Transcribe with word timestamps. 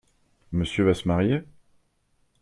Monsieur 0.51 0.83
va 0.85 0.95
se 0.95 1.07
marier? 1.07 1.43